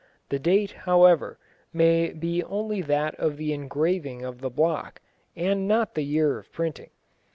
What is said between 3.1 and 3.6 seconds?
of the